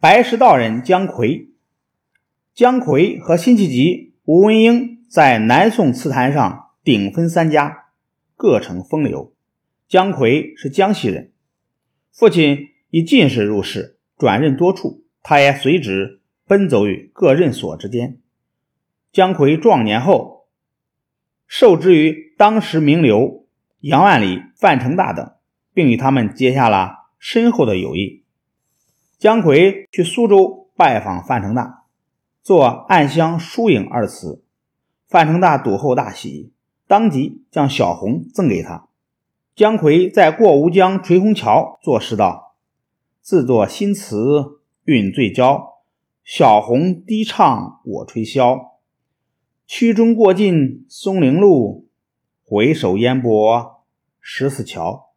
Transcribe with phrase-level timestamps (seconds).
[0.00, 1.48] 白石道人姜夔，
[2.54, 7.86] 姜夔和辛弃疾、吴文英在南宋词坛上顶分三家，
[8.36, 9.34] 各成风流。
[9.88, 11.32] 姜夔是江西人，
[12.12, 18.20] 父亲以进士入仕，转任多处，他也随之奔走于各任所之间。
[19.10, 20.46] 姜夔壮年后，
[21.48, 23.48] 受制于当时名流
[23.80, 25.32] 杨万里、范成大等，
[25.74, 28.22] 并与他们结下了深厚的友谊。
[29.18, 31.86] 姜夔去苏州拜访范成大，
[32.40, 34.44] 作《暗香疏影》二词。
[35.08, 36.52] 范成大睹后大喜，
[36.86, 38.86] 当即将小红赠给他。
[39.56, 42.54] 姜夔在过吴江垂虹桥作诗道
[43.20, 45.78] ：“自作新词韵最娇，
[46.22, 48.68] 小红低唱我吹箫。
[49.66, 51.88] 曲中过尽松陵路，
[52.44, 53.82] 回首烟波
[54.20, 55.10] 十四桥。”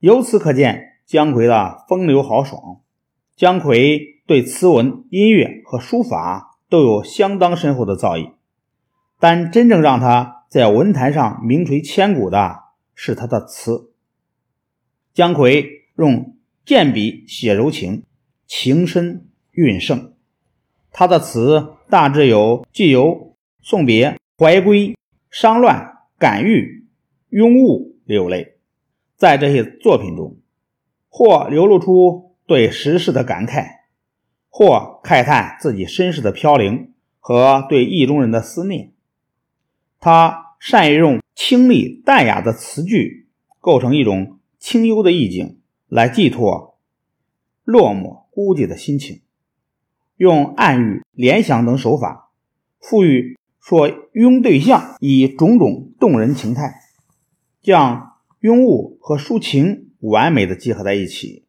[0.00, 2.80] 由此可见姜夔的风流豪爽。
[3.36, 8.34] 姜夔对词文、音乐和书法都有相当深厚的造诣，
[9.18, 12.60] 但真正让他在文坛上名垂千古的
[12.94, 13.90] 是他的词。
[15.12, 18.04] 姜夔用剑笔写柔情，
[18.46, 20.14] 情深韵盛。
[20.92, 24.96] 他的词大致有寄游、送别、怀归、
[25.28, 26.86] 伤乱、感遇、
[27.30, 28.58] 拥物六类。
[29.16, 30.36] 在这些作品中，
[31.08, 32.33] 或流露出。
[32.46, 33.80] 对时事的感慨，
[34.50, 38.92] 或慨叹自己身世的飘零和对意中人的思念。
[39.98, 43.28] 他善于用清丽淡雅的词句，
[43.60, 46.78] 构成一种清幽的意境，来寄托
[47.64, 49.22] 落寞孤寂的心情。
[50.16, 52.30] 用暗喻、联想等手法，
[52.78, 56.80] 赋予所拥对象以种种动人情态，
[57.62, 61.43] 将拥物和抒情完美的结合在一起。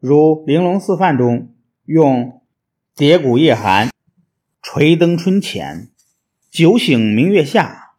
[0.00, 1.52] 如《玲珑四范》中
[1.84, 2.40] 用
[2.94, 3.90] “叠谷夜寒，
[4.62, 5.90] 垂灯春浅，
[6.52, 7.94] 酒醒明月下，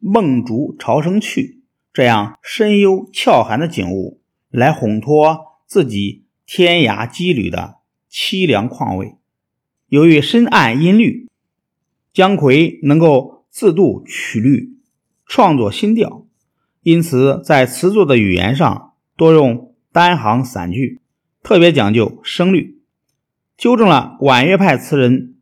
[0.00, 1.62] 梦逐潮生去”
[1.94, 4.20] 这样深幽峭寒的景物，
[4.50, 7.76] 来烘托自己天涯羁旅的
[8.10, 9.14] 凄凉况味。
[9.86, 11.28] 由于深谙音律，
[12.12, 14.76] 姜夔能够自度曲律，
[15.24, 16.26] 创作新调，
[16.82, 20.98] 因此在词作的语言上多用单行散句。
[21.44, 22.80] 特别讲究声律，
[23.58, 25.34] 纠正了婉约派词人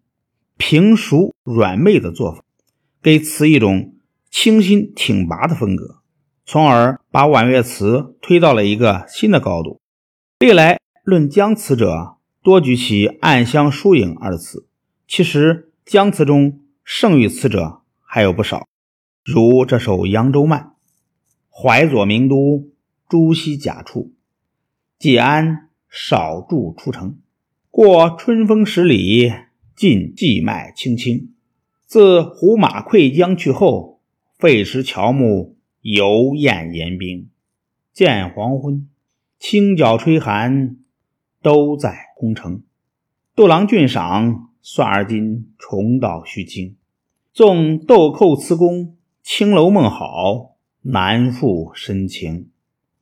[0.57, 2.43] 平熟软媚的作风，
[3.01, 3.95] 给词一种
[4.29, 6.01] 清新挺拔的风格，
[6.45, 9.81] 从而把婉约词推到了一个新的高度。
[10.41, 14.67] 历来论姜词者，多举其“暗香疏影”二词，
[15.07, 18.67] 其实姜词中盛誉词者还有不少，
[19.25, 20.61] 如这首《扬州慢》
[21.49, 22.69] ：“淮左名都
[23.09, 24.11] 朱熹贾处，
[24.99, 27.19] 季安。”少住出城，
[27.71, 29.31] 过春风十里，
[29.77, 31.35] 尽荠麦青青。
[31.85, 34.01] 自胡马溃江去后，
[34.39, 37.29] 废石乔木，犹艳严冰。
[37.93, 38.89] 见黄昏，
[39.39, 40.79] 清角吹寒，
[41.43, 42.63] 都在空城。
[43.37, 46.75] 杜郎俊赏，算而今重蹈虚惊。
[47.35, 52.49] 纵豆蔻词工，青楼梦好，难复深情。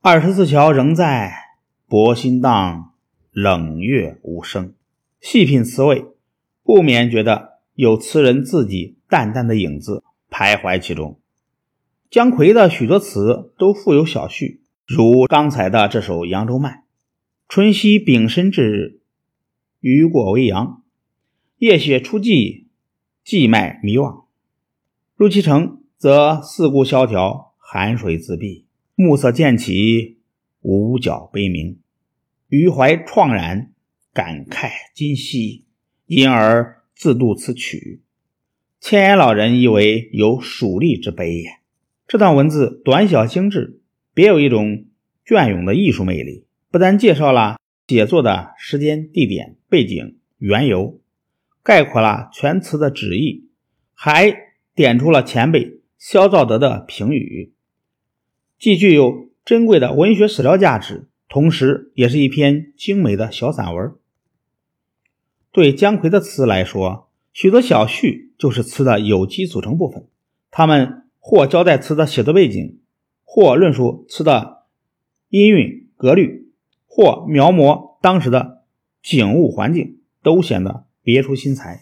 [0.01, 1.50] 二十四桥仍在。
[1.91, 2.93] 薄心荡，
[3.33, 4.73] 冷月无声。
[5.19, 6.05] 细品词味，
[6.63, 11.19] 不免觉得有词人自己淡淡的影子徘徊其中。
[12.09, 16.73] 姜夔的许多词都附有小序，如刚才的这首《扬州慢》
[17.49, 19.01] ：“春夕丙申之日，
[19.81, 20.83] 雨过微扬，
[21.57, 22.67] 夜雪初霁，
[23.25, 24.27] 荠麦迷望。
[25.17, 28.65] 入其城，则四顾萧条，寒水自闭，
[28.95, 30.20] 暮色渐起，
[30.61, 31.79] 五角悲鸣。”
[32.49, 33.71] 余怀怆然，
[34.13, 35.65] 感慨今夕，
[36.05, 38.01] 因而自度此曲。
[38.79, 41.49] 千言老人以为有蜀吏之悲也。
[42.07, 43.79] 这段文字短小精致，
[44.13, 44.85] 别有一种
[45.23, 46.45] 隽永的艺术魅力。
[46.69, 47.57] 不但介绍了
[47.87, 50.99] 写作的时间、地点、背景、缘由，
[51.63, 53.49] 概括了全词的旨意，
[53.93, 54.33] 还
[54.75, 57.53] 点出了前辈萧兆德的评语，
[58.57, 61.07] 既具有珍贵的文学史料价值。
[61.27, 63.93] 同时，也是一篇精美的小散文。
[65.53, 70.05] 对姜夔的词来说，许多小序就是词的有机组成部分，
[70.49, 72.79] 他们或交代词的写作背景，
[73.23, 74.63] 或论述词的
[75.29, 76.51] 音韵格律，
[76.85, 78.63] 或描摹当时的
[79.01, 81.79] 景物环境，都显得别出心裁。